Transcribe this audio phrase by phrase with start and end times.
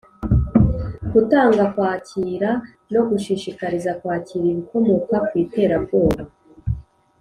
[1.13, 2.49] gutanga, kwakira
[2.93, 6.21] no gushishikariza kwakira ibikomoka ku iterabwoba